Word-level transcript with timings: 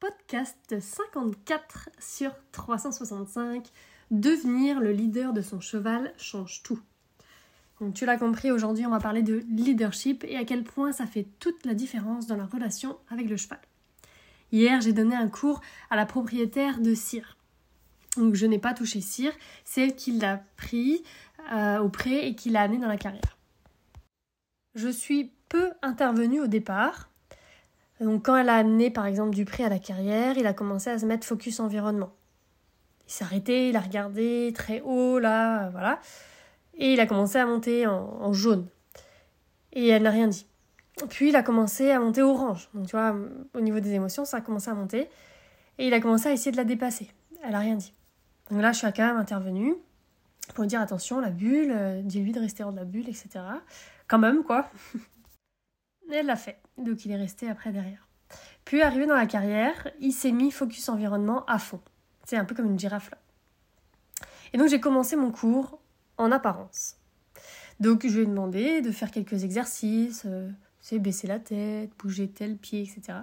podcast 0.00 0.80
54 0.80 1.90
sur 1.98 2.32
365. 2.52 3.68
Devenir 4.10 4.80
le 4.80 4.92
leader 4.92 5.34
de 5.34 5.42
son 5.42 5.60
cheval 5.60 6.12
change 6.16 6.62
tout. 6.62 6.80
Donc 7.80 7.94
tu 7.94 8.06
l'as 8.06 8.16
compris, 8.16 8.50
aujourd'hui 8.50 8.86
on 8.86 8.90
va 8.90 8.98
parler 8.98 9.22
de 9.22 9.44
leadership 9.50 10.24
et 10.26 10.36
à 10.36 10.44
quel 10.44 10.64
point 10.64 10.92
ça 10.92 11.06
fait 11.06 11.28
toute 11.38 11.64
la 11.66 11.74
différence 11.74 12.26
dans 12.26 12.36
la 12.36 12.46
relation 12.46 12.96
avec 13.10 13.28
le 13.28 13.36
cheval. 13.36 13.60
Hier 14.52 14.80
j'ai 14.80 14.94
donné 14.94 15.14
un 15.14 15.28
cours 15.28 15.60
à 15.90 15.96
la 15.96 16.06
propriétaire 16.06 16.80
de 16.80 16.94
Cire. 16.94 17.36
Donc 18.16 18.34
je 18.34 18.46
n'ai 18.46 18.58
pas 18.58 18.72
touché 18.72 19.02
Cire, 19.02 19.32
c'est 19.64 19.82
elle 19.82 19.94
qui 19.94 20.12
l'a 20.12 20.42
pris 20.56 21.02
euh, 21.52 21.78
au 21.78 21.90
pré 21.90 22.26
et 22.26 22.34
qui 22.34 22.48
l'a 22.48 22.62
amené 22.62 22.80
dans 22.80 22.88
la 22.88 22.96
carrière. 22.96 23.36
Je 24.74 24.88
suis 24.88 25.30
peu 25.50 25.72
intervenue 25.82 26.40
au 26.40 26.46
départ, 26.46 27.09
donc 28.00 28.24
quand 28.24 28.36
elle 28.36 28.48
a 28.48 28.56
amené 28.56 28.90
par 28.90 29.06
exemple 29.06 29.34
Dupré 29.34 29.64
à 29.64 29.68
la 29.68 29.78
carrière, 29.78 30.38
il 30.38 30.46
a 30.46 30.52
commencé 30.52 30.90
à 30.90 30.98
se 30.98 31.06
mettre 31.06 31.26
focus 31.26 31.60
environnement. 31.60 32.12
Il 33.06 33.12
s'est 33.12 33.24
arrêté, 33.24 33.68
il 33.68 33.76
a 33.76 33.80
regardé 33.80 34.52
très 34.54 34.80
haut 34.80 35.18
là, 35.18 35.68
voilà. 35.70 36.00
Et 36.74 36.94
il 36.94 37.00
a 37.00 37.06
commencé 37.06 37.38
à 37.38 37.44
monter 37.44 37.86
en, 37.86 38.32
jaune. 38.32 38.66
Et 39.72 39.88
elle 39.88 40.02
n'a 40.02 40.10
rien 40.10 40.28
dit. 40.28 40.46
Puis 41.10 41.28
il 41.28 41.36
a 41.36 41.42
commencé 41.42 41.90
à 41.90 42.00
monter 42.00 42.22
orange. 42.22 42.70
Donc 42.72 42.86
tu 42.86 42.96
vois, 42.96 43.14
au 43.54 43.60
niveau 43.60 43.80
des 43.80 43.92
émotions, 43.92 44.24
ça 44.24 44.38
a 44.38 44.40
commencé 44.40 44.70
à 44.70 44.74
monter. 44.74 45.08
Et 45.78 45.86
il 45.86 45.94
a 45.94 46.00
commencé 46.00 46.28
à 46.28 46.32
essayer 46.32 46.52
de 46.52 46.56
la 46.56 46.64
dépasser. 46.64 47.10
Elle 47.42 47.52
n'a 47.52 47.58
rien 47.58 47.76
dit. 47.76 47.92
Donc 48.50 48.62
là, 48.62 48.72
je 48.72 48.78
suis 48.78 48.92
quand 48.92 49.06
même 49.06 49.16
intervenue 49.16 49.74
pour 50.54 50.66
dire 50.66 50.80
attention, 50.80 51.20
la 51.20 51.30
bulle, 51.30 51.72
euh, 51.72 52.00
dis-lui 52.02 52.32
de 52.32 52.40
rester 52.40 52.64
hors 52.64 52.72
de 52.72 52.78
la 52.78 52.84
bulle, 52.84 53.08
etc. 53.08 53.28
Quand 54.08 54.18
même, 54.18 54.42
quoi. 54.42 54.70
elle 56.16 56.26
l'a 56.26 56.36
fait. 56.36 56.60
Donc 56.78 57.04
il 57.04 57.12
est 57.12 57.16
resté 57.16 57.48
après 57.48 57.72
derrière. 57.72 58.06
Puis 58.64 58.82
arrivé 58.82 59.06
dans 59.06 59.16
la 59.16 59.26
carrière, 59.26 59.88
il 60.00 60.12
s'est 60.12 60.32
mis 60.32 60.50
focus 60.50 60.88
environnement 60.88 61.44
à 61.46 61.58
fond. 61.58 61.80
C'est 62.24 62.36
un 62.36 62.44
peu 62.44 62.54
comme 62.54 62.66
une 62.66 62.78
girafe 62.78 63.10
là. 63.10 63.18
Et 64.52 64.58
donc 64.58 64.68
j'ai 64.68 64.80
commencé 64.80 65.16
mon 65.16 65.30
cours 65.30 65.80
en 66.16 66.32
apparence. 66.32 66.96
Donc 67.78 68.06
je 68.06 68.14
lui 68.14 68.22
ai 68.22 68.26
demandé 68.26 68.82
de 68.82 68.90
faire 68.90 69.10
quelques 69.10 69.44
exercices, 69.44 70.24
euh, 70.26 70.50
c'est 70.80 70.98
baisser 70.98 71.26
la 71.26 71.38
tête, 71.38 71.90
bouger 71.98 72.28
tel 72.28 72.56
pied, 72.56 72.82
etc. 72.82 73.18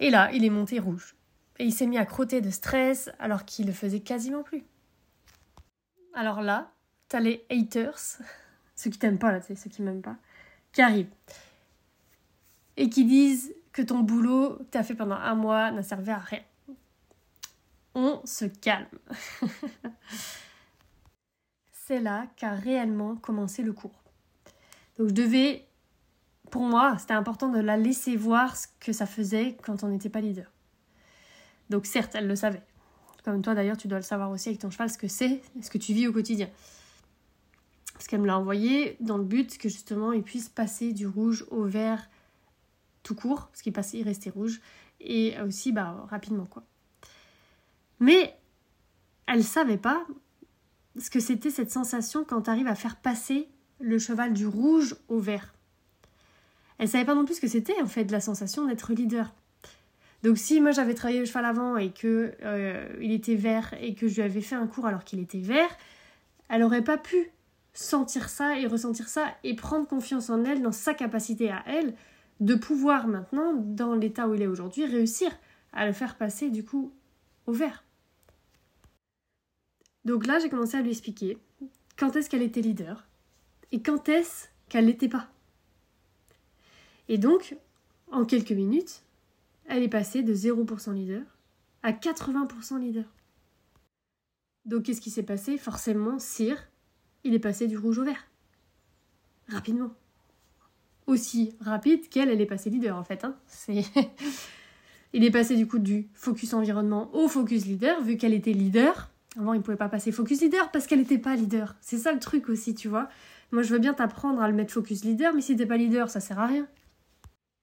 Et 0.00 0.10
là, 0.10 0.30
il 0.32 0.44
est 0.44 0.50
monté 0.50 0.78
rouge. 0.78 1.16
Et 1.58 1.64
il 1.64 1.72
s'est 1.72 1.86
mis 1.86 1.98
à 1.98 2.06
crotter 2.06 2.40
de 2.40 2.50
stress 2.50 3.10
alors 3.18 3.44
qu'il 3.44 3.66
le 3.66 3.72
faisait 3.72 4.00
quasiment 4.00 4.42
plus. 4.42 4.64
Alors 6.14 6.40
là, 6.40 6.72
t'as 7.08 7.20
les 7.20 7.44
haters, 7.50 7.98
ceux 8.74 8.90
qui 8.90 8.98
t'aiment 8.98 9.18
pas 9.18 9.32
là, 9.32 9.40
ceux 9.40 9.54
qui 9.54 9.82
m'aiment 9.82 10.02
pas, 10.02 10.16
qui 10.72 10.82
arrivent 10.82 11.10
et 12.76 12.88
qui 12.88 13.04
disent 13.04 13.54
que 13.72 13.82
ton 13.82 14.00
boulot 14.00 14.56
que 14.58 14.70
tu 14.72 14.78
as 14.78 14.82
fait 14.82 14.94
pendant 14.94 15.16
un 15.16 15.34
mois 15.34 15.70
n'a 15.70 15.82
servi 15.82 16.10
à 16.10 16.18
rien. 16.18 16.42
On 17.94 18.20
se 18.24 18.44
calme. 18.46 18.86
C'est 21.72 22.00
là 22.00 22.26
qu'a 22.36 22.54
réellement 22.54 23.16
commencé 23.16 23.62
le 23.62 23.72
cours. 23.72 24.02
Donc 24.98 25.08
je 25.08 25.14
devais, 25.14 25.66
pour 26.50 26.62
moi, 26.62 26.96
c'était 26.98 27.14
important 27.14 27.48
de 27.48 27.58
la 27.58 27.76
laisser 27.76 28.16
voir 28.16 28.56
ce 28.56 28.66
que 28.80 28.92
ça 28.92 29.06
faisait 29.06 29.56
quand 29.62 29.84
on 29.84 29.88
n'était 29.88 30.08
pas 30.08 30.20
leader. 30.20 30.50
Donc 31.70 31.86
certes, 31.86 32.14
elle 32.14 32.26
le 32.26 32.36
savait. 32.36 32.62
Comme 33.24 33.42
toi 33.42 33.54
d'ailleurs, 33.54 33.76
tu 33.76 33.88
dois 33.88 33.98
le 33.98 34.04
savoir 34.04 34.30
aussi 34.30 34.48
avec 34.48 34.60
ton 34.60 34.70
cheval, 34.70 34.90
ce 34.90 34.98
que 34.98 35.08
c'est, 35.08 35.42
ce 35.60 35.70
que 35.70 35.78
tu 35.78 35.92
vis 35.92 36.06
au 36.06 36.12
quotidien. 36.12 36.48
Parce 37.94 38.06
qu'elle 38.06 38.20
me 38.20 38.26
l'a 38.26 38.38
envoyé 38.38 38.96
dans 39.00 39.16
le 39.16 39.24
but 39.24 39.56
que 39.56 39.68
justement 39.68 40.12
il 40.12 40.22
puisse 40.22 40.48
passer 40.48 40.92
du 40.92 41.06
rouge 41.06 41.44
au 41.50 41.64
vert 41.64 42.08
tout 43.04 43.14
court, 43.14 43.46
parce 43.46 43.62
qu'il 43.62 43.72
passait, 43.72 44.02
restait 44.02 44.30
rouge, 44.30 44.60
et 45.00 45.40
aussi 45.40 45.70
bah, 45.70 46.06
rapidement 46.10 46.46
quoi. 46.46 46.64
Mais 48.00 48.34
elle 49.26 49.44
savait 49.44 49.78
pas 49.78 50.04
ce 50.98 51.10
que 51.10 51.20
c'était 51.20 51.50
cette 51.50 51.70
sensation 51.70 52.24
quand 52.24 52.42
tu 52.42 52.50
arrives 52.50 52.66
à 52.66 52.74
faire 52.74 52.96
passer 52.96 53.48
le 53.80 53.98
cheval 53.98 54.32
du 54.32 54.46
rouge 54.46 54.96
au 55.08 55.18
vert. 55.18 55.54
Elle 56.78 56.88
savait 56.88 57.04
pas 57.04 57.14
non 57.14 57.24
plus 57.24 57.36
ce 57.36 57.40
que 57.40 57.48
c'était 57.48 57.80
en 57.80 57.86
fait 57.86 58.10
la 58.10 58.20
sensation 58.20 58.66
d'être 58.66 58.92
leader. 58.92 59.32
Donc 60.22 60.38
si 60.38 60.60
moi 60.60 60.70
j'avais 60.70 60.94
travaillé 60.94 61.20
le 61.20 61.26
cheval 61.26 61.44
avant 61.44 61.76
et 61.76 61.90
que 61.90 62.34
euh, 62.42 62.88
il 63.00 63.12
était 63.12 63.34
vert 63.34 63.74
et 63.80 63.94
que 63.94 64.08
je 64.08 64.14
lui 64.16 64.22
avais 64.22 64.40
fait 64.40 64.54
un 64.54 64.66
cours 64.66 64.86
alors 64.86 65.04
qu'il 65.04 65.20
était 65.20 65.38
vert, 65.38 65.68
elle 66.48 66.62
aurait 66.62 66.84
pas 66.84 66.96
pu 66.98 67.30
sentir 67.74 68.28
ça 68.28 68.58
et 68.58 68.66
ressentir 68.66 69.08
ça 69.08 69.34
et 69.42 69.54
prendre 69.54 69.86
confiance 69.86 70.30
en 70.30 70.44
elle 70.44 70.62
dans 70.62 70.72
sa 70.72 70.94
capacité 70.94 71.50
à 71.50 71.62
elle 71.66 71.94
de 72.40 72.54
pouvoir 72.54 73.06
maintenant, 73.06 73.54
dans 73.54 73.94
l'état 73.94 74.28
où 74.28 74.34
il 74.34 74.42
est 74.42 74.46
aujourd'hui, 74.46 74.86
réussir 74.86 75.30
à 75.72 75.86
le 75.86 75.92
faire 75.92 76.16
passer 76.16 76.50
du 76.50 76.64
coup 76.64 76.92
au 77.46 77.52
vert. 77.52 77.84
Donc 80.04 80.26
là, 80.26 80.38
j'ai 80.38 80.50
commencé 80.50 80.76
à 80.76 80.82
lui 80.82 80.90
expliquer 80.90 81.38
quand 81.96 82.16
est-ce 82.16 82.28
qu'elle 82.28 82.42
était 82.42 82.60
leader 82.60 83.06
et 83.72 83.82
quand 83.82 84.08
est-ce 84.08 84.48
qu'elle 84.68 84.86
n'était 84.86 85.08
pas. 85.08 85.28
Et 87.08 87.18
donc, 87.18 87.56
en 88.10 88.24
quelques 88.24 88.52
minutes, 88.52 89.02
elle 89.66 89.82
est 89.82 89.88
passée 89.88 90.22
de 90.22 90.34
0% 90.34 90.92
leader 90.92 91.22
à 91.82 91.92
80% 91.92 92.78
leader. 92.80 93.04
Donc 94.64 94.84
qu'est-ce 94.84 95.00
qui 95.00 95.10
s'est 95.10 95.22
passé? 95.22 95.58
Forcément, 95.58 96.18
Cyr, 96.18 96.56
il 97.22 97.34
est 97.34 97.38
passé 97.38 97.66
du 97.66 97.76
rouge 97.76 97.98
au 97.98 98.04
vert. 98.04 98.26
Rapidement 99.48 99.90
aussi 101.06 101.54
rapide 101.60 102.08
qu'elle, 102.08 102.30
elle 102.30 102.40
est 102.40 102.46
passée 102.46 102.70
leader 102.70 102.96
en 102.96 103.04
fait. 103.04 103.24
Hein. 103.24 103.36
C'est... 103.46 103.84
il 105.12 105.24
est 105.24 105.30
passé 105.30 105.56
du 105.56 105.66
coup 105.66 105.78
du 105.78 106.08
focus 106.14 106.54
environnement 106.54 107.14
au 107.14 107.28
focus 107.28 107.66
leader, 107.66 108.02
vu 108.02 108.16
qu'elle 108.16 108.34
était 108.34 108.52
leader. 108.52 109.10
Avant, 109.38 109.52
il 109.52 109.58
ne 109.58 109.62
pouvait 109.62 109.76
pas 109.76 109.88
passer 109.88 110.12
focus 110.12 110.40
leader 110.40 110.70
parce 110.70 110.86
qu'elle 110.86 111.00
n'était 111.00 111.18
pas 111.18 111.34
leader. 111.34 111.74
C'est 111.80 111.98
ça 111.98 112.12
le 112.12 112.20
truc 112.20 112.48
aussi, 112.48 112.74
tu 112.74 112.88
vois. 112.88 113.08
Moi, 113.50 113.62
je 113.62 113.72
veux 113.72 113.78
bien 113.78 113.94
t'apprendre 113.94 114.40
à 114.40 114.48
le 114.48 114.54
mettre 114.54 114.72
focus 114.72 115.04
leader, 115.04 115.34
mais 115.34 115.40
si 115.40 115.56
t'es 115.56 115.66
pas 115.66 115.76
leader, 115.76 116.08
ça 116.08 116.20
sert 116.20 116.38
à 116.38 116.46
rien. 116.46 116.68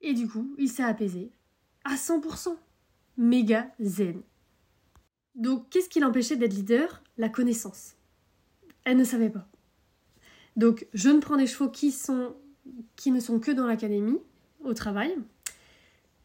Et 0.02 0.14
du 0.14 0.28
coup, 0.28 0.54
il 0.58 0.70
s'est 0.70 0.84
apaisé 0.84 1.32
à 1.84 1.96
100%. 1.96 2.56
Méga 3.18 3.68
zen. 3.80 4.22
Donc, 5.36 5.70
qu'est-ce 5.70 5.90
qui 5.90 6.00
l'empêchait 6.00 6.36
d'être 6.36 6.54
leader? 6.54 7.02
La 7.18 7.30
connaissance. 7.30 7.96
Elle 8.84 8.98
ne 8.98 9.04
savait 9.04 9.30
pas. 9.30 9.48
Donc, 10.56 10.88
je 10.94 11.10
ne 11.10 11.20
prends 11.20 11.38
des 11.38 11.48
chevaux 11.48 11.70
qui 11.70 11.92
sont 11.92 12.36
qui 12.96 13.12
ne 13.12 13.20
sont 13.20 13.40
que 13.40 13.52
dans 13.52 13.66
l'académie, 13.66 14.20
au 14.64 14.74
travail. 14.74 15.16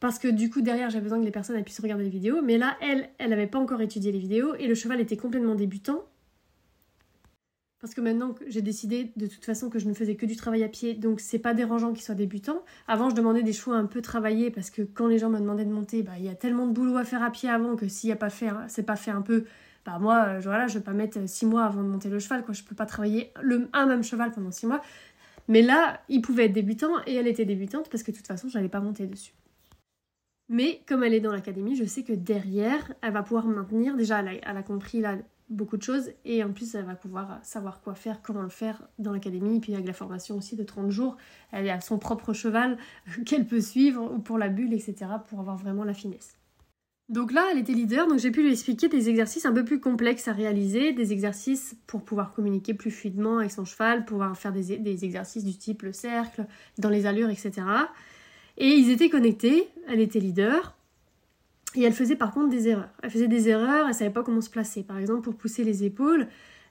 Parce 0.00 0.18
que 0.18 0.28
du 0.28 0.50
coup, 0.50 0.60
derrière, 0.60 0.90
j'ai 0.90 1.00
besoin 1.00 1.18
que 1.18 1.24
les 1.24 1.30
personnes 1.30 1.62
puissent 1.64 1.80
regarder 1.80 2.04
les 2.04 2.10
vidéos. 2.10 2.42
Mais 2.42 2.58
là, 2.58 2.76
elle, 2.80 3.08
elle 3.18 3.30
n'avait 3.30 3.46
pas 3.46 3.58
encore 3.58 3.80
étudié 3.80 4.12
les 4.12 4.18
vidéos 4.18 4.54
et 4.54 4.66
le 4.66 4.74
cheval 4.74 5.00
était 5.00 5.16
complètement 5.16 5.54
débutant. 5.54 6.04
Parce 7.78 7.94
que 7.94 8.00
maintenant 8.00 8.34
j'ai 8.48 8.62
décidé 8.62 9.12
de 9.16 9.26
toute 9.26 9.44
façon 9.44 9.68
que 9.68 9.78
je 9.78 9.86
ne 9.86 9.94
faisais 9.94 10.16
que 10.16 10.24
du 10.24 10.34
travail 10.34 10.64
à 10.64 10.68
pied, 10.68 10.94
donc 10.94 11.20
c'est 11.20 11.38
pas 11.38 11.54
dérangeant 11.54 11.92
qu'il 11.92 12.02
soit 12.02 12.14
débutant. 12.14 12.64
Avant, 12.88 13.10
je 13.10 13.14
demandais 13.14 13.42
des 13.42 13.52
chevaux 13.52 13.72
un 13.72 13.84
peu 13.84 14.00
travaillés 14.00 14.50
parce 14.50 14.70
que 14.70 14.82
quand 14.82 15.06
les 15.06 15.18
gens 15.18 15.28
me 15.28 15.38
demandaient 15.38 15.66
de 15.66 15.72
monter, 15.72 16.02
bah, 16.02 16.12
il 16.18 16.24
y 16.24 16.28
a 16.28 16.34
tellement 16.34 16.66
de 16.66 16.72
boulot 16.72 16.96
à 16.96 17.04
faire 17.04 17.22
à 17.22 17.30
pied 17.30 17.50
avant 17.50 17.76
que 17.76 17.86
s'il 17.86 18.08
n'y 18.08 18.12
a 18.12 18.16
pas 18.16 18.30
fait, 18.30 18.48
c'est 18.68 18.82
pas 18.82 18.96
fait 18.96 19.10
un 19.10 19.20
peu, 19.20 19.44
bah 19.84 19.98
moi, 20.00 20.24
euh, 20.26 20.40
voilà, 20.42 20.66
je 20.66 20.78
vais 20.78 20.84
pas 20.84 20.94
mettre 20.94 21.28
six 21.28 21.44
mois 21.46 21.64
avant 21.64 21.82
de 21.82 21.88
monter 21.88 22.08
le 22.08 22.18
cheval, 22.18 22.44
quoi. 22.44 22.54
Je 22.54 22.64
peux 22.64 22.74
pas 22.74 22.86
travailler 22.86 23.30
le, 23.42 23.68
un 23.72 23.86
même 23.86 24.02
cheval 24.02 24.32
pendant 24.32 24.50
six 24.50 24.66
mois. 24.66 24.80
Mais 25.48 25.62
là, 25.62 26.00
il 26.08 26.20
pouvait 26.22 26.46
être 26.46 26.52
débutant 26.52 27.02
et 27.06 27.14
elle 27.14 27.26
était 27.26 27.44
débutante 27.44 27.88
parce 27.90 28.02
que 28.02 28.10
de 28.10 28.16
toute 28.16 28.26
façon, 28.26 28.48
je 28.48 28.56
n'allais 28.56 28.68
pas 28.68 28.80
monter 28.80 29.06
dessus. 29.06 29.32
Mais 30.48 30.80
comme 30.86 31.02
elle 31.02 31.14
est 31.14 31.20
dans 31.20 31.32
l'académie, 31.32 31.76
je 31.76 31.84
sais 31.84 32.04
que 32.04 32.12
derrière, 32.12 32.92
elle 33.02 33.12
va 33.12 33.22
pouvoir 33.22 33.46
maintenir. 33.46 33.96
Déjà, 33.96 34.20
elle 34.20 34.40
a, 34.44 34.62
compris 34.62 35.00
là 35.00 35.16
beaucoup 35.48 35.76
de 35.76 35.82
choses 35.82 36.10
et 36.24 36.42
en 36.42 36.52
plus, 36.52 36.74
elle 36.74 36.84
va 36.84 36.94
pouvoir 36.94 37.38
savoir 37.42 37.80
quoi 37.80 37.94
faire, 37.94 38.22
comment 38.22 38.42
le 38.42 38.48
faire 38.48 38.82
dans 38.98 39.12
l'académie. 39.12 39.56
Et 39.56 39.60
puis 39.60 39.74
avec 39.74 39.86
la 39.86 39.92
formation 39.92 40.36
aussi 40.36 40.56
de 40.56 40.62
30 40.62 40.90
jours, 40.90 41.16
elle 41.52 41.68
a 41.68 41.80
son 41.80 41.98
propre 41.98 42.32
cheval 42.32 42.78
qu'elle 43.26 43.46
peut 43.46 43.60
suivre 43.60 44.18
pour 44.18 44.38
la 44.38 44.48
bulle, 44.48 44.72
etc. 44.72 45.06
pour 45.28 45.40
avoir 45.40 45.56
vraiment 45.56 45.84
la 45.84 45.94
finesse. 45.94 46.36
Donc 47.08 47.30
là, 47.30 47.46
elle 47.52 47.58
était 47.58 47.72
leader, 47.72 48.08
donc 48.08 48.18
j'ai 48.18 48.32
pu 48.32 48.42
lui 48.42 48.50
expliquer 48.50 48.88
des 48.88 49.08
exercices 49.08 49.46
un 49.46 49.52
peu 49.52 49.64
plus 49.64 49.78
complexes 49.78 50.26
à 50.26 50.32
réaliser, 50.32 50.92
des 50.92 51.12
exercices 51.12 51.76
pour 51.86 52.02
pouvoir 52.02 52.32
communiquer 52.32 52.74
plus 52.74 52.90
fluidement 52.90 53.38
avec 53.38 53.52
son 53.52 53.64
cheval, 53.64 54.04
pouvoir 54.04 54.36
faire 54.36 54.52
des, 54.52 55.04
exercices 55.04 55.44
du 55.44 55.56
type 55.56 55.82
le 55.82 55.92
cercle, 55.92 56.46
dans 56.78 56.90
les 56.90 57.06
allures, 57.06 57.30
etc. 57.30 57.52
Et 58.58 58.70
ils 58.70 58.90
étaient 58.90 59.08
connectés, 59.08 59.68
elle 59.86 60.00
était 60.00 60.18
leader, 60.18 60.74
et 61.76 61.84
elle 61.84 61.92
faisait 61.92 62.16
par 62.16 62.32
contre 62.32 62.48
des 62.48 62.68
erreurs. 62.68 62.88
Elle 63.04 63.10
faisait 63.10 63.28
des 63.28 63.48
erreurs, 63.50 63.86
elle 63.86 63.94
savait 63.94 64.10
pas 64.10 64.24
comment 64.24 64.40
se 64.40 64.50
placer. 64.50 64.82
Par 64.82 64.98
exemple, 64.98 65.20
pour 65.20 65.36
pousser 65.36 65.62
les 65.62 65.84
épaules, 65.84 66.26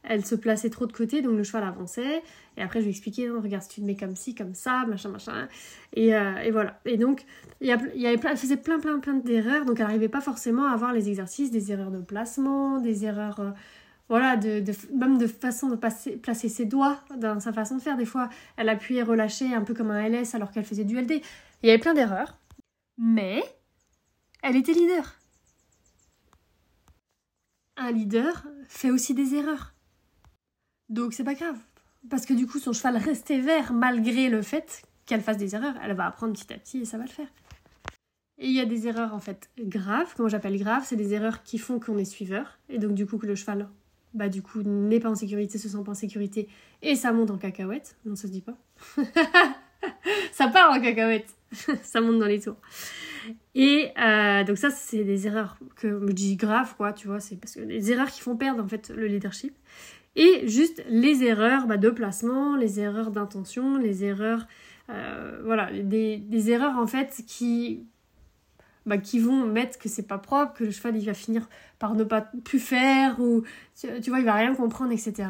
elle 0.08 0.26
se 0.26 0.36
plaçait 0.36 0.70
trop 0.70 0.86
de 0.86 0.94
côté, 0.94 1.22
donc 1.22 1.38
le 1.38 1.44
cheval 1.44 1.64
avançait. 1.64 2.22
Et 2.58 2.62
après, 2.62 2.80
je 2.80 2.86
lui 2.86 2.92
expliquais, 2.92 3.30
regarde, 3.30 3.64
si 3.64 3.70
tu 3.70 3.82
te 3.82 3.86
mets 3.86 3.96
comme 3.96 4.16
ci, 4.16 4.36
comme 4.36 4.54
ça, 4.54 4.86
machin, 4.88 5.10
machin. 5.10 5.48
Et, 5.94 6.16
euh, 6.16 6.50
voilà. 6.52 6.80
Et 6.86 6.98
donc, 6.98 7.26
il 7.62 7.68
y, 7.68 8.06
elle 8.06 8.38
faisait 8.38 8.58
plein, 8.58 8.80
plein, 8.80 9.00
plein 9.00 9.16
d'erreurs, 9.16 9.66
donc 9.66 9.80
elle 9.80 9.88
n'arrivait 9.88 10.10
pas 10.10 10.22
forcément 10.22 10.66
à 10.66 10.74
avoir 10.74 10.94
les 10.94 11.10
exercices, 11.10 11.52
des 11.52 11.72
erreurs 11.72 11.92
de 11.92 12.00
placement, 12.00 12.80
des 12.80 13.06
erreurs, 13.06 13.40
euh, 13.40 13.52
voilà, 14.08 14.40
même 14.94 15.18
de 15.18 15.28
façon 15.28 15.70
de 15.70 15.76
placer 15.76 16.50
ses 16.50 16.66
doigts 16.66 17.00
dans 17.18 17.40
sa 17.40 17.52
façon 17.52 17.78
de 17.78 17.82
faire. 17.82 17.98
Des 17.98 18.06
fois, 18.06 18.30
elle 18.56 18.70
appuyait, 18.70 19.02
relâchait 19.02 19.54
un 19.54 19.62
peu 19.62 19.74
comme 19.74 19.90
un 19.90 20.08
LS 20.08 20.36
alors 20.36 20.52
qu'elle 20.52 20.66
faisait 20.66 20.84
du 20.84 21.00
LD. 21.00 21.22
Il 21.64 21.68
y 21.68 21.70
avait 21.70 21.80
plein 21.80 21.96
d'erreurs. 21.96 22.38
Mais 22.98 23.44
elle 24.44 24.56
était 24.56 24.74
leader. 24.74 25.16
un 27.78 27.92
leader 27.92 28.46
fait 28.68 28.92
aussi 28.92 29.14
des 29.14 29.36
erreurs. 29.36 29.75
Donc 30.90 31.14
c'est 31.14 31.24
pas 31.24 31.34
grave. 31.34 31.58
Parce 32.10 32.26
que 32.26 32.34
du 32.34 32.48
coup, 32.48 32.60
son 32.60 32.74
cheval 32.74 32.98
restait 32.98 33.40
vert 33.40 33.74
malgré 33.74 34.30
le 34.30 34.42
fait 34.42 34.84
qu'elle 35.06 35.22
fasse 35.22 35.38
des 35.38 35.56
erreurs. 35.56 35.76
Elle 35.84 35.94
va 35.96 36.06
apprendre 36.06 36.34
petit 36.34 36.54
à 36.54 36.58
petit 36.58 36.80
et 36.80 36.86
ça 36.86 36.98
va 36.98 37.06
le 37.06 37.10
faire. 37.10 37.28
Et 38.38 38.48
il 38.48 38.54
y 38.54 38.60
a 38.60 38.66
des 38.66 38.88
erreurs 38.88 39.14
en 39.14 39.20
fait 39.20 39.50
graves, 39.58 40.14
comment 40.16 40.28
j'appelle 40.28 40.58
graves, 40.60 40.84
c'est 40.86 40.98
des 40.98 41.14
erreurs 41.14 41.42
qui 41.44 41.58
font 41.58 41.80
qu'on 41.80 41.98
est 41.98 42.06
suiveur. 42.06 42.60
Et 42.70 42.80
donc 42.80 42.94
du 42.94 43.06
coup 43.06 43.18
que 43.18 43.26
le 43.26 43.36
cheval, 43.36 43.70
bah 44.14 44.30
du 44.30 44.42
coup, 44.42 44.62
n'est 44.64 45.00
pas 45.00 45.10
en 45.10 45.16
sécurité, 45.16 45.58
se 45.58 45.70
sent 45.70 45.84
pas 45.86 45.92
en 45.92 45.96
sécurité. 45.96 46.48
Et 46.82 46.96
ça 46.96 47.12
monte 47.12 47.32
en 47.32 47.38
cacahuète. 47.38 47.98
Non, 48.06 48.16
ça 48.16 48.28
se 48.28 48.34
dit 48.34 48.42
pas. 48.42 48.58
ça 50.32 50.48
part 50.50 50.72
en 50.72 50.82
cacahuète. 50.82 51.34
ça 51.84 52.02
monte 52.02 52.20
dans 52.20 52.26
les 52.26 52.42
tours. 52.42 52.58
Et 53.56 53.92
euh, 53.98 54.44
donc 54.44 54.58
ça, 54.58 54.70
c'est 54.70 55.04
des 55.04 55.28
erreurs 55.28 55.58
que 55.76 56.08
je 56.08 56.14
dis 56.14 56.36
graves, 56.36 56.76
quoi, 56.76 56.94
tu 56.94 57.08
vois, 57.08 57.20
c'est 57.20 57.38
parce 57.38 57.56
que 57.56 57.62
des 57.62 57.92
erreurs 57.92 58.12
qui 58.12 58.22
font 58.22 58.36
perdre 58.36 58.64
en 58.64 58.68
fait 58.68 58.90
le 58.90 59.08
leadership. 59.08 59.56
Et 60.16 60.48
juste 60.48 60.84
les 60.88 61.24
erreurs 61.24 61.68
bah, 61.68 61.78
de 61.78 61.90
placement, 61.90 62.56
les 62.56 62.80
erreurs 62.80 63.12
d'intention, 63.12 63.78
les 63.78 64.04
erreurs, 64.04 64.48
euh, 64.90 65.42
voilà, 65.44 65.70
des, 65.72 66.52
erreurs 66.52 66.78
en 66.78 66.88
fait 66.88 67.24
qui, 67.28 67.86
bah, 68.86 68.98
qui 68.98 69.20
vont 69.20 69.46
mettre 69.46 69.78
que 69.78 69.90
c'est 69.90 70.08
pas 70.08 70.18
propre, 70.18 70.54
que 70.54 70.64
le 70.64 70.72
cheval 70.72 70.96
il 70.96 71.06
va 71.06 71.14
finir 71.14 71.50
par 71.80 71.96
ne 71.96 72.04
pas 72.04 72.22
plus 72.22 72.60
faire, 72.60 73.20
ou 73.20 73.44
tu 73.76 74.10
vois, 74.10 74.20
il 74.20 74.26
va 74.26 74.36
rien 74.36 74.56
comprendre, 74.56 74.94
etc. 74.94 75.28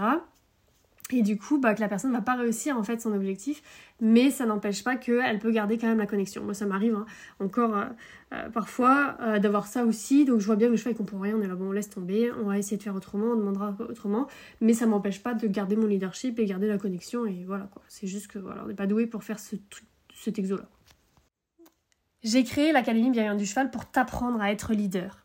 Et 1.11 1.21
du 1.21 1.37
coup, 1.37 1.59
bah, 1.59 1.75
que 1.75 1.81
la 1.81 1.87
personne 1.87 2.11
ne 2.11 2.15
va 2.15 2.23
pas 2.23 2.35
réussir 2.35 2.77
en 2.77 2.83
fait 2.83 2.99
son 2.99 3.13
objectif, 3.13 3.61
mais 4.01 4.31
ça 4.31 4.47
n'empêche 4.47 4.83
pas 4.83 4.95
qu'elle 4.95 5.37
peut 5.37 5.51
garder 5.51 5.77
quand 5.77 5.87
même 5.87 5.99
la 5.99 6.07
connexion. 6.07 6.43
Moi, 6.43 6.55
ça 6.55 6.65
m'arrive 6.65 6.95
hein, 6.95 7.05
encore 7.39 7.77
euh, 7.77 7.85
euh, 8.33 8.49
parfois 8.49 9.15
euh, 9.21 9.37
d'avoir 9.37 9.67
ça 9.67 9.85
aussi. 9.85 10.25
Donc, 10.25 10.39
je 10.39 10.47
vois 10.47 10.55
bien 10.55 10.67
que 10.67 10.71
le 10.71 10.77
cheval 10.77 10.93
ne 10.93 10.97
comprend 10.97 11.19
rien. 11.19 11.35
On 11.37 11.41
est 11.41 11.47
là, 11.47 11.53
bon, 11.53 11.69
on 11.69 11.71
laisse 11.71 11.91
tomber, 11.91 12.31
on 12.31 12.45
va 12.45 12.57
essayer 12.57 12.77
de 12.77 12.81
faire 12.81 12.95
autrement, 12.95 13.33
on 13.33 13.35
demandera 13.35 13.75
autrement, 13.87 14.27
mais 14.61 14.73
ça 14.73 14.87
m'empêche 14.87 15.21
pas 15.21 15.35
de 15.35 15.45
garder 15.45 15.75
mon 15.75 15.85
leadership 15.85 16.39
et 16.39 16.45
garder 16.45 16.67
la 16.67 16.79
connexion. 16.79 17.27
Et 17.27 17.43
voilà 17.45 17.69
quoi. 17.71 17.83
C'est 17.87 18.07
juste 18.07 18.27
que 18.27 18.39
voilà, 18.39 18.63
on 18.65 18.67
n'est 18.67 18.73
pas 18.73 18.87
doué 18.87 19.05
pour 19.05 19.23
faire 19.23 19.39
ce 19.39 19.55
cet 20.15 20.39
exo-là. 20.39 20.67
J'ai 22.23 22.43
créé 22.43 22.71
l'Académie 22.71 23.11
Bienveillante 23.11 23.37
du 23.37 23.45
Cheval 23.45 23.69
pour 23.69 23.85
t'apprendre 23.85 24.41
à 24.41 24.51
être 24.51 24.73
leader. 24.73 25.23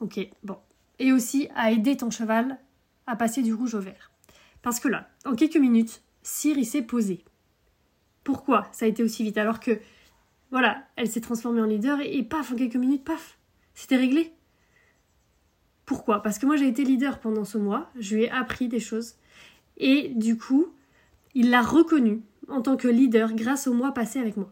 Ok, 0.00 0.18
bon. 0.42 0.56
Et 0.98 1.12
aussi 1.12 1.48
à 1.54 1.70
aider 1.70 1.96
ton 1.96 2.10
cheval 2.10 2.58
à 3.06 3.14
passer 3.14 3.42
du 3.42 3.54
rouge 3.54 3.74
au 3.74 3.80
vert. 3.80 4.13
Parce 4.64 4.80
que 4.80 4.88
là, 4.88 5.10
en 5.26 5.34
quelques 5.34 5.58
minutes, 5.58 6.02
Cyr 6.22 6.56
s'est 6.64 6.80
posé. 6.80 7.22
Pourquoi 8.24 8.66
ça 8.72 8.86
a 8.86 8.88
été 8.88 9.02
aussi 9.02 9.22
vite 9.22 9.36
alors 9.36 9.60
que, 9.60 9.78
voilà, 10.50 10.86
elle 10.96 11.06
s'est 11.06 11.20
transformée 11.20 11.60
en 11.60 11.66
leader 11.66 12.00
et, 12.00 12.22
paf, 12.22 12.50
en 12.50 12.56
quelques 12.56 12.76
minutes, 12.76 13.04
paf, 13.04 13.38
c'était 13.74 13.96
réglé. 13.96 14.32
Pourquoi? 15.84 16.22
Parce 16.22 16.38
que 16.38 16.46
moi 16.46 16.56
j'ai 16.56 16.66
été 16.66 16.82
leader 16.82 17.20
pendant 17.20 17.44
ce 17.44 17.58
mois, 17.58 17.90
je 18.00 18.16
lui 18.16 18.22
ai 18.22 18.30
appris 18.30 18.68
des 18.68 18.80
choses 18.80 19.16
et 19.76 20.08
du 20.08 20.38
coup, 20.38 20.72
il 21.34 21.50
l'a 21.50 21.60
reconnu 21.60 22.22
en 22.48 22.62
tant 22.62 22.78
que 22.78 22.88
leader 22.88 23.34
grâce 23.34 23.66
au 23.66 23.74
mois 23.74 23.92
passé 23.92 24.18
avec 24.18 24.38
moi. 24.38 24.50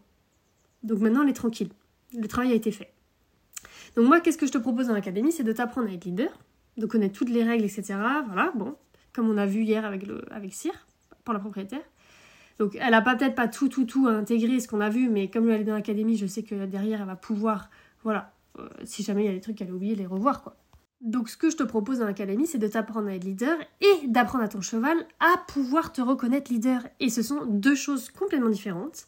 Donc 0.82 0.98
maintenant, 0.98 1.22
elle 1.22 1.30
est 1.30 1.32
tranquille. 1.32 1.70
Le 2.12 2.28
travail 2.28 2.52
a 2.52 2.54
été 2.54 2.70
fait. 2.70 2.92
Donc 3.96 4.08
moi, 4.08 4.20
qu'est-ce 4.20 4.36
que 4.36 4.46
je 4.46 4.52
te 4.52 4.58
propose 4.58 4.88
dans 4.88 4.94
l'académie? 4.94 5.32
C'est 5.32 5.42
de 5.42 5.52
t'apprendre 5.52 5.88
à 5.88 5.92
être 5.92 6.04
leader, 6.04 6.38
de 6.76 6.84
connaître 6.84 7.18
toutes 7.18 7.30
les 7.30 7.44
règles, 7.44 7.64
etc. 7.64 7.94
Voilà, 8.26 8.52
bon, 8.54 8.76
comme 9.12 9.28
on 9.28 9.36
a 9.36 9.46
vu 9.46 9.62
hier 9.62 9.84
avec, 9.84 10.06
le, 10.06 10.22
avec 10.32 10.52
Cyr, 10.52 10.72
pour 11.24 11.34
la 11.34 11.40
propriétaire. 11.40 11.82
Donc 12.58 12.76
elle 12.80 12.90
n'a 12.90 13.02
peut-être 13.02 13.34
pas 13.34 13.48
tout, 13.48 13.68
tout, 13.68 13.84
tout 13.84 14.06
à 14.06 14.12
intégrer 14.12 14.60
ce 14.60 14.68
qu'on 14.68 14.80
a 14.80 14.88
vu, 14.88 15.08
mais 15.08 15.28
comme 15.28 15.50
elle 15.50 15.62
est 15.62 15.64
dans 15.64 15.74
l'académie, 15.74 16.16
je 16.16 16.26
sais 16.26 16.42
que 16.42 16.66
derrière, 16.66 17.00
elle 17.00 17.06
va 17.06 17.16
pouvoir, 17.16 17.70
voilà, 18.02 18.32
euh, 18.58 18.68
si 18.84 19.02
jamais 19.02 19.24
il 19.24 19.26
y 19.26 19.30
a 19.30 19.32
des 19.32 19.40
trucs 19.40 19.56
qu'elle 19.56 19.70
a 19.70 19.74
oublié, 19.74 19.94
les 19.94 20.06
revoir, 20.06 20.42
quoi. 20.42 20.56
Donc 21.00 21.28
ce 21.28 21.36
que 21.36 21.50
je 21.50 21.56
te 21.56 21.64
propose 21.64 21.98
dans 21.98 22.06
l'académie, 22.06 22.46
c'est 22.46 22.58
de 22.58 22.68
t'apprendre 22.68 23.08
à 23.08 23.14
être 23.14 23.24
leader 23.24 23.58
et 23.80 24.06
d'apprendre 24.06 24.44
à 24.44 24.48
ton 24.48 24.60
cheval 24.60 24.96
à 25.18 25.36
pouvoir 25.48 25.92
te 25.92 26.00
reconnaître 26.00 26.52
leader. 26.52 26.80
Et 27.00 27.10
ce 27.10 27.22
sont 27.22 27.44
deux 27.44 27.74
choses 27.74 28.08
complètement 28.10 28.50
différentes. 28.50 29.06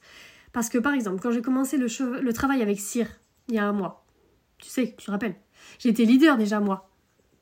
Parce 0.53 0.69
que 0.69 0.79
par 0.79 0.93
exemple, 0.93 1.21
quand 1.23 1.31
j'ai 1.31 1.43
commencé 1.43 1.77
le, 1.77 1.87
le 2.21 2.33
travail 2.33 2.63
avec 2.63 2.81
Cyr, 2.81 3.07
il 3.49 3.55
y 3.55 3.59
a 3.59 3.65
un 3.65 3.73
mois, 3.73 4.05
tu 4.59 4.69
sais, 4.69 4.95
tu 4.99 5.07
te 5.07 5.11
rappelles, 5.11 5.37
j'étais 5.79 6.05
leader 6.05 6.37
déjà 6.37 6.59
moi. 6.59 6.91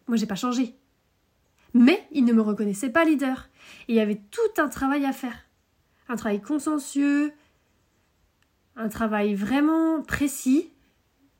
Moi, 0.07 0.19
j'ai 0.19 0.27
pas 0.27 0.35
changé. 0.35 0.75
Mais 1.75 2.07
il 2.13 2.25
ne 2.25 2.33
me 2.33 2.43
reconnaissait 2.43 2.91
pas 2.91 3.05
leader. 3.05 3.49
Et 3.89 3.95
il 3.95 3.97
y 3.97 4.01
avait 4.01 4.21
tout 4.31 4.61
un 4.61 4.69
travail 4.69 5.05
à 5.05 5.13
faire. 5.13 5.37
Un 6.09 6.17
travail 6.17 6.41
consciencieux, 6.41 7.33
un 8.77 8.89
travail 8.89 9.35
vraiment 9.35 10.03
précis. 10.03 10.71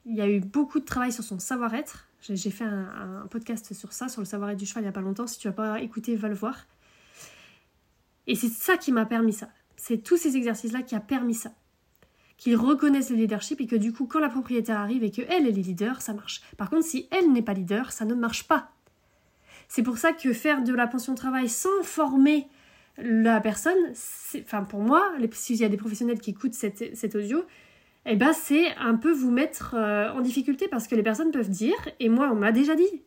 Il 0.05 0.15
y 0.15 0.21
a 0.21 0.29
eu 0.29 0.41
beaucoup 0.41 0.81
de 0.81 0.85
travail 0.85 1.13
sur 1.13 1.25
son 1.25 1.39
savoir-être. 1.39 2.09
J'ai 2.21 2.51
fait 2.51 2.65
un, 2.65 3.27
podcast 3.31 3.75
sur 3.75 3.93
ça, 3.93 4.09
sur 4.09 4.21
le 4.21 4.27
savoir-être 4.27 4.59
du 4.59 4.67
cheval 4.67 4.83
il 4.83 4.87
n'y 4.87 4.91
a 4.91 4.93
pas 4.93 5.01
longtemps. 5.01 5.27
Si 5.27 5.39
tu 5.39 5.49
n'as 5.49 5.53
pas 5.53 5.81
écouté, 5.81 6.15
va 6.17 6.29
le 6.29 6.35
voir. 6.35 6.67
Et 8.27 8.37
c'est 8.37 8.49
ça 8.49 8.77
qui 8.77 8.93
m'a 8.93 9.07
permis 9.07 9.33
ça. 9.33 9.49
C'est 9.77 9.99
tous 9.99 10.17
ces 10.17 10.37
exercices-là 10.37 10.83
qui 10.83 10.95
a 10.95 11.01
permis 11.01 11.35
ça. 11.35 11.53
Qu'ils 12.37 12.57
reconnaissent 12.57 13.11
le 13.11 13.17
leadership 13.17 13.61
et 13.61 13.67
que 13.67 13.77
du 13.77 13.93
coup, 13.93 14.07
quand 14.07 14.21
la 14.21 14.29
propriétaire 14.29 14.79
arrive 14.79 15.03
et 15.03 15.11
qu'elle 15.11 15.47
est 15.47 15.53
leader, 15.53 16.01
ça 16.01 16.15
marche. 16.15 16.43
Par 16.57 16.71
contre, 16.71 16.85
si 16.85 17.09
elle 17.11 17.33
n'est 17.33 17.43
pas 17.43 17.55
leader, 17.55 17.93
ça 17.93 18.05
ne 18.05 18.15
marche 18.15 18.47
pas. 18.47 18.72
C'est 19.69 19.83
pour 19.83 19.99
ça 19.99 20.13
que 20.13 20.33
faire 20.33 20.63
de 20.63 20.73
la 20.73 20.87
pension 20.87 21.13
de 21.13 21.19
travail 21.19 21.49
sans 21.49 21.83
former 21.83 22.47
la 22.99 23.41
personne, 23.41 23.93
enfin 24.41 24.65
pour 24.65 24.81
moi, 24.81 25.13
s'il 25.33 25.57
y 25.57 25.65
a 25.65 25.69
des 25.69 25.77
professionnels 25.77 26.21
qui 26.21 26.31
écoutent 26.31 26.55
cet 26.55 27.15
audio, 27.15 27.45
eh 28.05 28.17
ben 28.17 28.33
c'est 28.33 28.75
un 28.77 28.97
peu 28.97 29.13
vous 29.13 29.31
mettre 29.31 29.75
euh, 29.75 30.11
en 30.13 30.21
difficulté 30.21 30.69
parce 30.69 30.89
que 30.89 30.95
les 30.95 31.03
personnes 31.03 31.31
peuvent 31.31 31.51
dire, 31.51 31.77
et 32.01 32.09
moi 32.09 32.29
on 32.31 32.35
m'a 32.35 32.53
déjà 32.53 32.75
dit, 32.75 33.03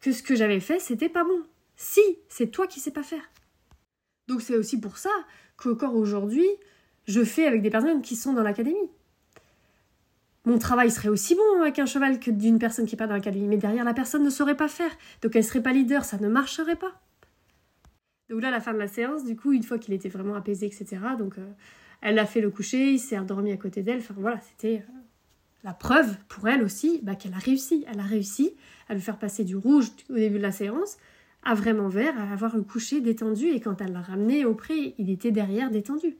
que 0.00 0.12
ce 0.12 0.22
que 0.22 0.36
j'avais 0.36 0.60
fait 0.60 0.78
c'était 0.78 1.08
pas 1.08 1.24
bon. 1.24 1.42
Si, 1.76 2.00
c'est 2.28 2.50
toi 2.50 2.66
qui 2.66 2.80
sais 2.80 2.90
pas 2.90 3.02
faire. 3.02 3.30
Donc 4.26 4.42
c'est 4.42 4.56
aussi 4.56 4.80
pour 4.80 4.98
ça 4.98 5.10
qu'encore 5.56 5.94
aujourd'hui, 5.94 6.46
je 7.06 7.24
fais 7.24 7.46
avec 7.46 7.62
des 7.62 7.70
personnes 7.70 8.02
qui 8.02 8.16
sont 8.16 8.32
dans 8.34 8.42
l'académie 8.42 8.90
mon 10.48 10.58
travail 10.58 10.90
serait 10.90 11.10
aussi 11.10 11.34
bon 11.34 11.60
avec 11.60 11.78
un 11.78 11.84
cheval 11.84 12.18
que 12.18 12.30
d'une 12.30 12.58
personne 12.58 12.86
qui 12.86 12.96
pas 12.96 13.06
dans 13.06 13.12
l'académie. 13.12 13.48
Mais 13.48 13.58
derrière, 13.58 13.84
la 13.84 13.92
personne 13.92 14.24
ne 14.24 14.30
saurait 14.30 14.56
pas 14.56 14.68
faire. 14.68 14.90
Donc 15.20 15.36
elle 15.36 15.44
serait 15.44 15.62
pas 15.62 15.72
leader, 15.72 16.04
ça 16.04 16.16
ne 16.16 16.28
marcherait 16.28 16.76
pas. 16.76 17.00
Donc 18.30 18.40
là, 18.40 18.48
à 18.48 18.50
la 18.50 18.60
fin 18.60 18.72
de 18.72 18.78
la 18.78 18.88
séance, 18.88 19.24
du 19.24 19.36
coup, 19.36 19.52
une 19.52 19.62
fois 19.62 19.78
qu'il 19.78 19.92
était 19.92 20.08
vraiment 20.08 20.34
apaisé, 20.34 20.66
etc., 20.66 20.96
donc 21.18 21.36
euh, 21.38 21.46
elle 22.00 22.18
a 22.18 22.24
fait 22.24 22.40
le 22.40 22.50
coucher, 22.50 22.92
il 22.92 22.98
s'est 22.98 23.18
endormi 23.18 23.52
à 23.52 23.58
côté 23.58 23.82
d'elle. 23.82 23.98
Enfin 23.98 24.14
voilà, 24.16 24.40
c'était 24.40 24.78
euh, 24.78 24.92
la 25.64 25.74
preuve 25.74 26.16
pour 26.28 26.48
elle 26.48 26.62
aussi 26.62 27.00
bah, 27.02 27.14
qu'elle 27.14 27.34
a 27.34 27.38
réussi. 27.38 27.84
Elle 27.86 28.00
a 28.00 28.04
réussi 28.04 28.54
à 28.88 28.94
lui 28.94 29.02
faire 29.02 29.18
passer 29.18 29.44
du 29.44 29.54
rouge 29.54 29.90
au 30.08 30.14
début 30.14 30.38
de 30.38 30.42
la 30.42 30.52
séance 30.52 30.96
à 31.44 31.54
vraiment 31.54 31.88
vert, 31.88 32.18
à 32.18 32.32
avoir 32.32 32.56
le 32.56 32.62
coucher 32.62 33.02
détendu. 33.02 33.48
Et 33.48 33.60
quand 33.60 33.82
elle 33.82 33.92
l'a 33.92 34.00
ramené 34.00 34.46
au 34.46 34.54
pré, 34.54 34.94
il 34.96 35.10
était 35.10 35.30
derrière 35.30 35.70
détendu. 35.70 36.16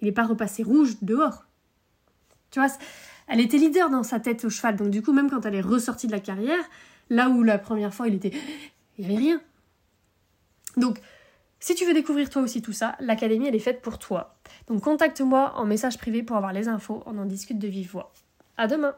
Il 0.00 0.06
n'est 0.06 0.12
pas 0.12 0.24
repassé 0.24 0.62
rouge 0.62 0.96
dehors. 1.02 1.46
Tu 2.52 2.60
vois, 2.60 2.68
elle 3.32 3.40
était 3.40 3.56
leader 3.56 3.88
dans 3.88 4.02
sa 4.02 4.20
tête 4.20 4.44
au 4.44 4.50
cheval. 4.50 4.76
Donc 4.76 4.90
du 4.90 5.00
coup, 5.00 5.12
même 5.12 5.30
quand 5.30 5.46
elle 5.46 5.54
est 5.54 5.62
ressortie 5.62 6.06
de 6.06 6.12
la 6.12 6.20
carrière, 6.20 6.62
là 7.08 7.30
où 7.30 7.42
la 7.42 7.58
première 7.58 7.94
fois 7.94 8.06
il 8.06 8.14
était, 8.14 8.32
il 8.98 9.06
n'y 9.06 9.12
avait 9.12 9.22
rien. 9.22 9.40
Donc, 10.76 11.00
si 11.58 11.74
tu 11.74 11.86
veux 11.86 11.94
découvrir 11.94 12.28
toi 12.28 12.42
aussi 12.42 12.60
tout 12.60 12.72
ça, 12.72 12.94
l'académie 13.00 13.46
elle 13.46 13.54
est 13.54 13.58
faite 13.60 13.80
pour 13.80 13.98
toi. 13.98 14.36
Donc 14.66 14.82
contacte-moi 14.82 15.54
en 15.56 15.64
message 15.64 15.96
privé 15.96 16.22
pour 16.22 16.36
avoir 16.36 16.52
les 16.52 16.68
infos. 16.68 17.02
On 17.06 17.16
en 17.18 17.24
discute 17.24 17.58
de 17.58 17.68
vive 17.68 17.90
voix. 17.90 18.12
À 18.58 18.66
demain. 18.66 18.94